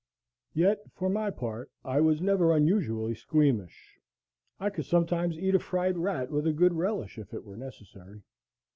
[0.55, 3.99] Yet, for my part, I was never unusually squeamish;
[4.59, 8.23] I could sometimes eat a fried rat with a good relish, if it were necessary.